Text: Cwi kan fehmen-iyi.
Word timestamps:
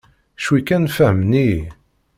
Cwi 0.43 0.59
kan 0.67 0.85
fehmen-iyi. 0.95 1.61